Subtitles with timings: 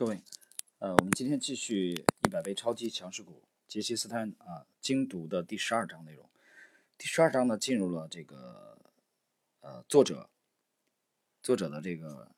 [0.00, 0.22] 各位，
[0.78, 6.26] 呃，我们今天继续一百倍超级强势股杰西斯坦啊精读的第十二章内容。
[6.96, 8.78] 第十二章呢，进入了这个
[9.60, 10.30] 呃作者
[11.42, 12.32] 作者的这个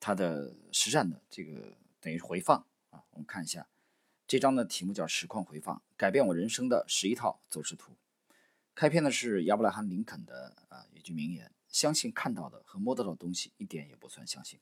[0.00, 3.04] 他的实战的这个等于回放啊。
[3.10, 3.68] 我们看一下
[4.26, 7.92] 这章的题目叫“实况回放：改变我人生的十一套走势图”。
[8.74, 14.58] 开篇的是亚伯拉罕林肯的啊一句名言：“相信看到的和摸得到的东西一点也不算相信，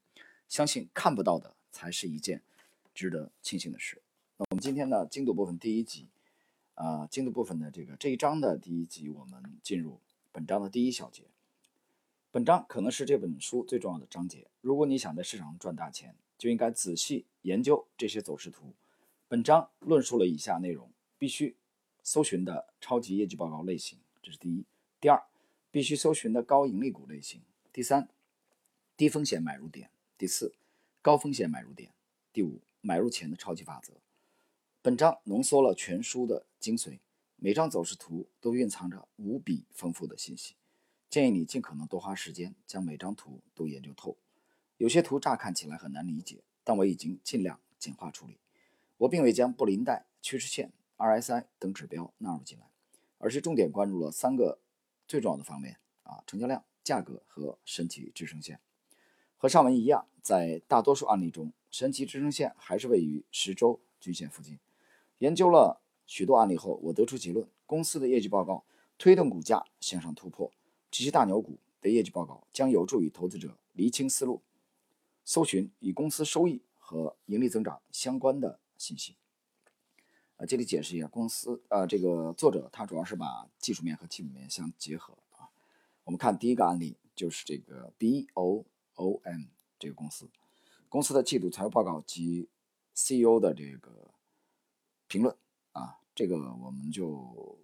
[0.49, 2.43] 相信看不到的。”才是一件
[2.95, 4.01] 值得庆幸的事。
[4.37, 6.07] 那我们今天呢，精读部分第一集，
[6.75, 9.99] 啊，精读部分的这个这一章的第一集，我们进入
[10.33, 11.25] 本章的第一小节。
[12.31, 14.47] 本章可能是这本书最重要的章节。
[14.61, 18.75] 如果你想在市场上赚大钱，就应该仔细研究这些走势图。
[19.27, 21.57] 本章论述了以下内容：必须
[22.03, 24.63] 搜寻的超级业绩报告类型，这是第一；
[25.01, 25.23] 第二，
[25.71, 27.41] 必须搜寻的高盈利股类型；
[27.73, 28.09] 第三，
[28.97, 30.55] 低风险买入点；第四。
[31.09, 31.95] 高风险买入点。
[32.35, 33.95] 第五，买入前的超级法则。
[34.83, 37.01] 本章浓缩了全书的精髓，
[37.37, 40.57] 每张走势图都蕴藏着无比丰富的信息。
[41.09, 44.19] 建议你尽可能多花时间将每张图都研究透。
[44.77, 48.37] 有些图乍看起来很难理解，但我已经尽量简化处理。
[48.99, 52.67] 我并未将布林带、趋势线、RSI 等指标纳入进来，
[53.17, 54.61] 而是重点关注了三个
[55.07, 58.61] 最重要的方面：啊，成交量、价格和神奇支撑线。
[59.41, 64.59] 和上文一样，在大多数案例中，神奇支撑线还是位于十周均线附近。
[65.19, 68.65] 研究了许多案例后，我得出结论：公司的业绩报告
[68.99, 70.51] 推动股价向上突破，
[70.91, 74.43] 这些大牛股的业绩报告将有助于投资者厘清思路，
[75.25, 79.15] 搜寻与公司收益和盈利增长相关的信息。
[80.37, 85.47] 啊，这里解释一下，公司呃，这个作者他主要是把技术面和基本面相结合啊。
[86.03, 88.65] 我们看第一个案例，就是这个 BO。
[88.99, 89.45] O.M.
[89.79, 90.29] 这个公司，
[90.89, 92.49] 公司的季度财务报告及
[92.93, 94.13] CEO 的这个
[95.07, 95.37] 评论
[95.73, 97.59] 啊，这个我们就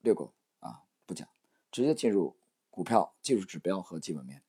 [0.00, 1.28] 略过啊，不讲，
[1.70, 2.36] 直接进入
[2.70, 4.42] 股票技术指标和基本面。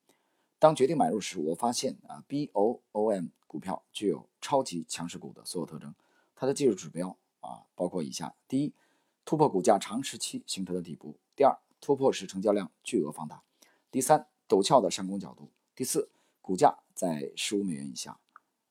[0.58, 3.28] 当决定买入时，我发现啊，B.O.O.M.
[3.46, 5.94] 股票具有超级强势股的所有特征。
[6.34, 8.74] 它的技术指标啊，包括以下：第一，
[9.24, 13.44] 突破股价长时期形成的底部；第二，突破时成交量巨额放大；
[13.92, 15.52] 第三，陡峭的上攻角度。
[15.78, 16.08] 第四，
[16.42, 18.18] 股价在十五美元以下，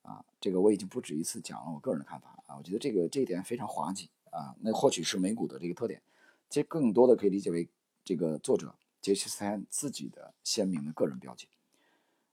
[0.02, 6.02] 啊，这个我已经不止一次讲了我个人的看法啊，我觉得这个这一点非常滑稽啊，那或许是美股的这个特点，
[6.50, 7.70] 其实更多的可以理解为
[8.04, 11.48] 这个作者杰西斯坦自己的鲜明的个人标记。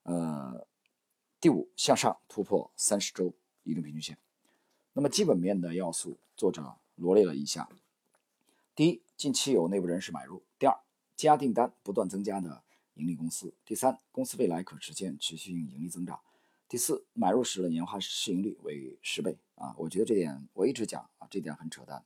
[0.03, 0.67] 呃，
[1.41, 4.19] 第五，向上突破三十周移动平均线。
[4.95, 7.69] 那么基本面的要素，作者罗列了一下：
[8.75, 10.77] 第一，近期有内部人士买入；第二，
[11.15, 12.65] 积压订单不断增加的。
[12.95, 16.21] 盈利公司，第三，公司未来可实现持续性盈利增长。
[16.69, 19.75] 第四，买入时的年化市盈率为十倍啊！
[19.77, 22.05] 我觉得这点我一直讲啊，这点很扯淡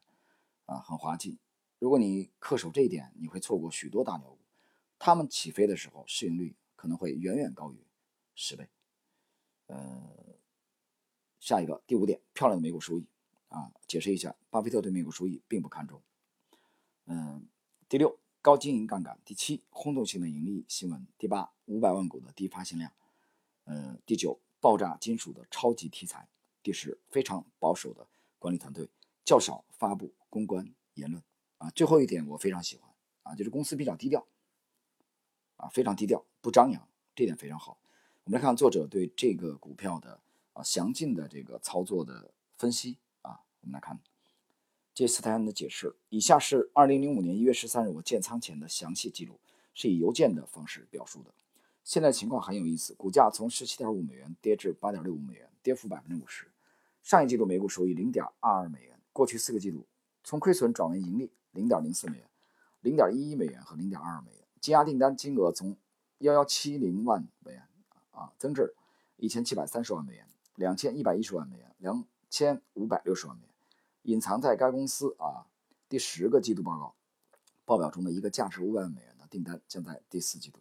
[0.67, 1.39] 啊，很滑稽。
[1.79, 4.39] 如果你恪守这一点，你会错过许多大牛股，
[4.99, 7.77] 他们起飞的时候市盈率可能会远远高于
[8.35, 8.69] 十倍。
[9.67, 10.37] 呃，
[11.39, 13.07] 下一个第五点，漂亮的美股收益
[13.49, 16.03] 啊，解释一下，巴菲特对美股收益并不看重。
[17.05, 17.47] 嗯，
[17.89, 18.19] 第六。
[18.41, 22.93] 高经营杠杆，第七，轰动性的盈利新闻，第八，五百万股的低发行量，
[23.65, 26.29] 呃，第九，爆炸金属的超级题材，
[26.63, 28.07] 第十，非常保守的
[28.39, 28.89] 管理团队，
[29.25, 31.23] 较少发布公关言论，
[31.59, 32.89] 啊，最后一点我非常喜欢，
[33.25, 34.25] 啊，就是公司比较低调，
[35.57, 37.77] 啊，非常低调，不张扬，这点非常好。
[38.25, 40.21] 我们来看作者对这个股票的
[40.53, 43.99] 啊详尽的这个操作的分析，啊，我们来看。
[44.99, 49.39] 杰斯泰恩的解释：以下是二零零五年一月十三日我建仓前的详细记录，
[49.73, 51.33] 是以邮件的方式表述的。
[51.85, 56.49] 现在情况很有意思，股价从十七点五美元跌至八点六五美元，跌幅百分之五十。
[57.01, 59.87] 上一季度每股收益零点二二美元，过去四个季度
[60.25, 62.27] 从亏损转为盈利零点零四美元、
[62.81, 64.45] 零点一一美元和零点二二美元。
[64.61, 65.77] 积压订单金额从
[66.19, 67.63] 幺幺七零万美元
[68.11, 68.75] 啊增至
[69.15, 70.27] 一千七百三十万美元、
[70.57, 73.48] 两千一百一十万美元、两千五百六十万美元。
[74.09, 75.45] 隐藏在该公司啊
[75.87, 76.95] 第十个季度报告
[77.67, 80.61] 报表中的一个价值五百万美元的订单将在第四季度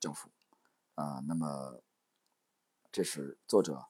[0.00, 0.28] 交付
[0.96, 1.22] 啊。
[1.28, 1.80] 那么
[2.90, 3.86] 这是作者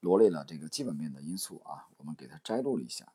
[0.00, 3.12] 罗列了这个基本面的因素啊，我们给它摘录了一下。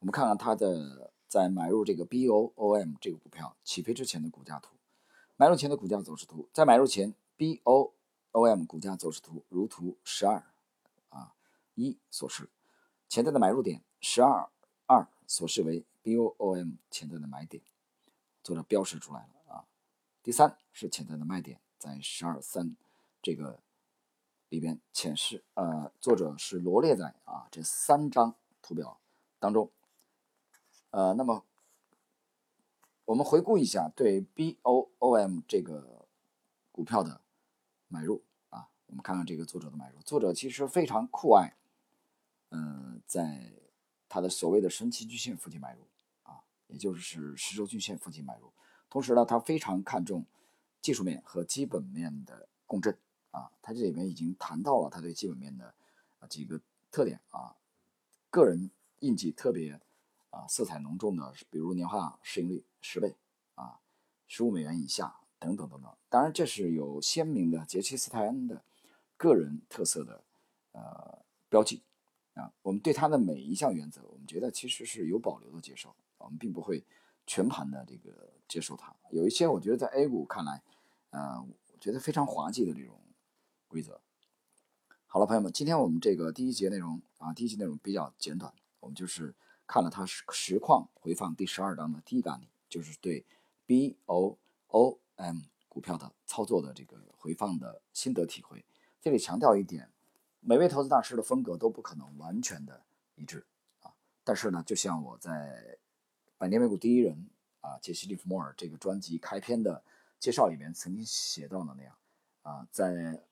[0.00, 4.76] 我们看看它的在买入这个 BOOM 这个股票起飞之前的股价图，
[5.36, 10.44] 买入前的股价走势图，在买入前 BOOM 股价走势图如图十二
[11.08, 11.32] 啊
[11.74, 12.50] 一所示，
[13.08, 14.50] 潜在的买入点十二。
[14.88, 17.62] 二所示为 BOOM 潜在的买点，
[18.42, 19.64] 作者标示出来了啊。
[20.22, 22.74] 第三是潜在的卖点，在十二三
[23.22, 23.60] 这个
[24.48, 28.98] 里边显示，呃，作者是罗列在啊这三张图表
[29.38, 29.70] 当中。
[30.90, 31.44] 呃，那么
[33.04, 36.06] 我们回顾一下对 BOOM 这个
[36.72, 37.20] 股票的
[37.88, 40.00] 买入啊，我们看看这个作者的买入。
[40.00, 41.54] 作者其实非常酷爱，
[42.48, 43.52] 嗯，在
[44.08, 45.80] 他的所谓的神奇均线附近买入
[46.22, 48.52] 啊，也就是十周均线附近买入。
[48.88, 50.24] 同时呢，他非常看重
[50.80, 52.96] 技术面和基本面的共振
[53.30, 53.50] 啊。
[53.60, 55.74] 他这里面已经谈到了他对基本面的
[56.28, 56.60] 几个
[56.90, 57.54] 特点啊，
[58.30, 58.70] 个人
[59.00, 59.80] 印记特别。
[60.30, 63.16] 啊，色彩浓重的，比如年化市盈率十倍
[63.54, 63.80] 啊，
[64.26, 65.90] 十五美元以下等等等等。
[66.10, 68.62] 当然，这是有鲜明的杰西·斯泰恩的
[69.16, 70.22] 个人特色的
[70.72, 71.80] 呃标记
[72.38, 72.52] 啊。
[72.62, 76.84] 我们对它的每一项原则，我们觉得其实是有保留的接受，我们并不会
[77.26, 78.94] 全盘的这个接受它。
[79.10, 80.62] 有一些我觉得在 A 股看来，
[81.10, 83.00] 呃，我觉得非常滑稽的这种
[83.66, 84.00] 规则。
[85.06, 89.34] 好了，朋友们，今天我们这个第一节内容啊，第一节内容比较简短，我们就是。
[89.70, 93.26] 看了它实实况回放第十二章的第一个案例，就是对
[93.66, 98.64] BOOM 股票的操作的这个回放的心得体会。
[98.98, 99.90] 这里强调一点，
[100.48, 102.82] 每位投资大师的风格都不可能完全的
[103.16, 103.44] 一致
[103.82, 103.92] 啊。
[104.24, 105.30] 但是呢，就像我在
[106.38, 107.28] 《百年美股第一人》
[107.68, 109.84] 啊杰西·利弗莫尔这个专辑开篇的
[110.18, 111.94] 介绍里面曾经写到的那样
[112.40, 113.22] 啊，在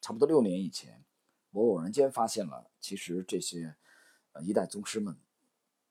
[0.00, 1.02] 差不多六年以前，
[1.50, 3.74] 我偶然间发现了，其实这些
[4.30, 5.18] 呃一代宗师们。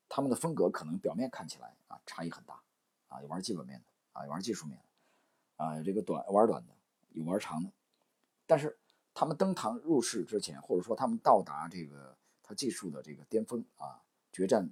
[0.07, 2.63] 他们的风格可能表面看起来啊差异很大，
[3.09, 6.73] 啊有玩基本面的，啊有玩技术面的，啊有这个短玩短的，
[7.09, 7.69] 有玩长的，
[8.47, 8.79] 但是
[9.13, 14.71] 他们登堂入室之前，或者说他们到达这个他技术的这个巅峰啊，决战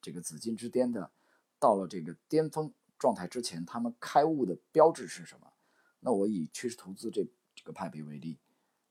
[0.00, 1.10] 这个紫金之巅的，
[1.58, 5.52] 到了这个巅峰状态之前，他们开悟的标志是什么？
[6.00, 8.38] 那我以趋势投资这这个派别为例，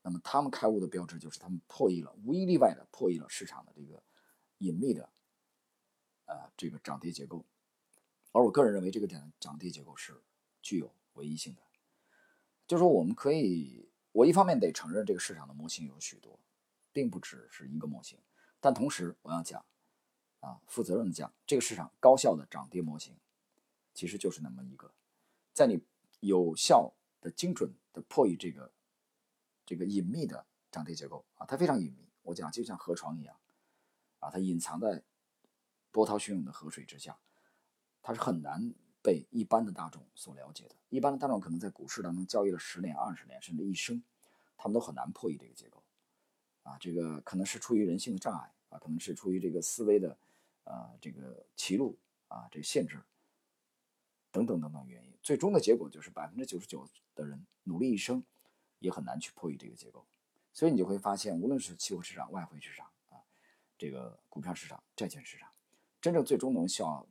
[0.02, 4.02] 那么他们开悟的标志就是他们破译了，无一例外的破译了市场的这个
[4.58, 5.10] 隐秘的。
[6.26, 7.44] 呃，这个涨跌结构，
[8.32, 10.22] 而我个人认为这个点涨跌结构是
[10.62, 11.60] 具有唯一性的，
[12.66, 16.38] 就是说我们可以，我一方面得承认这个市场的模型有许多，
[16.92, 18.16] 并不只是一个模型，
[18.60, 19.66] 但同时我要讲，
[20.38, 23.16] 啊，负责任的讲，这个市场高效的涨跌模型
[23.92, 24.94] 其实就是那么一个，
[25.52, 25.84] 在你
[26.20, 28.70] 有效的、精准的破译这个
[29.66, 33.36] 这个隐秘的涨跌结构啊，它非常隐秘，我讲就像河床一样，
[34.20, 35.02] 啊，它隐藏在。
[35.94, 37.16] 波涛汹涌的河水之下，
[38.02, 38.74] 它是很难
[39.04, 40.74] 被一般的大众所了解的。
[40.88, 44.02] 一般的大众可能在股市当中交易了十年、二十年，甚至一生，
[44.56, 45.82] 他们都很难破译这个结构。
[46.62, 50.16] 啊，这个可能是出于人性的障碍啊，可能是出于这个思维的，
[50.64, 51.98] 呃，这个歧路
[52.28, 53.02] 啊，这个限制
[54.32, 55.12] 等等等等原因。
[55.22, 58.24] 最终的结果就是百分之九十九的人努力一生，
[58.78, 60.06] 也很难去破译这个结构。
[60.54, 63.20] 所以你就会发现，无论是期货市场、外汇市场啊，
[63.76, 65.50] 这个股票市场、债券市场。
[66.00, 67.06] 真正最终能效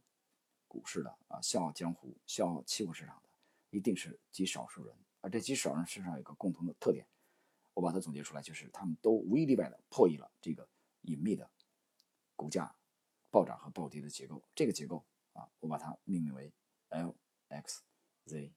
[0.73, 3.29] 股市的啊，笑傲江湖、笑傲期货市场的，
[3.69, 4.97] 一定是极少数人。
[5.21, 7.05] 而这极少数人身上有一个共同的特点，
[7.75, 10.67] 我把它总结出来，就是他们都无一例外的破译了这个
[11.01, 11.47] 隐秘的
[12.35, 12.75] 股价
[13.29, 14.41] 暴涨和暴跌的结构。
[14.55, 16.51] 这个结构啊，我把它命名为
[16.89, 18.51] LXZZ。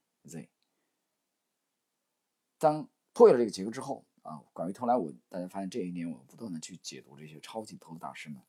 [2.57, 8.41] 当破译了这个结构之后啊，关于后来我大家发现这一年我不断的去解读这些超级投资大师们，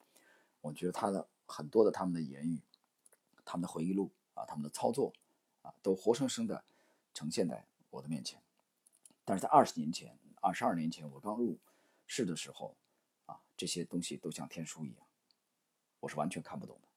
[0.62, 1.28] 我觉得他的。
[1.50, 2.60] 很多的他们的言语、
[3.48, 5.10] 他们的回忆录啊、他们的操作
[5.62, 6.62] 啊，都活生生的
[7.14, 8.38] 呈现在我的面前。
[9.24, 11.58] 但是在二十年前、二十二年前，我刚入
[12.06, 12.76] 市的时候
[13.24, 15.06] 啊，这些东西都像天书一样，
[16.00, 16.88] 我是完全看不懂的。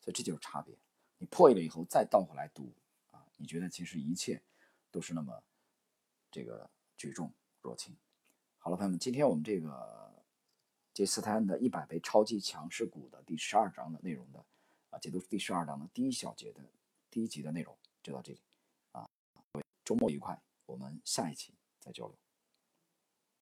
[0.00, 0.74] 所以这就是差别。
[1.18, 2.72] 你破译了以后，再倒回来读
[3.10, 4.42] 啊，你觉得其实一切
[4.90, 5.42] 都是那么
[6.30, 7.94] 这个举重若轻。
[8.58, 10.08] 好了，朋友们，今天我们这个。
[10.94, 14.44] 杰斯坦的一百倍超级强势股的第十二章的内容的
[14.90, 16.62] 啊，解读第十二章的第一小节的
[17.10, 18.40] 第一集的内容就到这里
[18.92, 19.08] 啊，
[19.52, 22.16] 各位周末愉快，我们下一期再交流。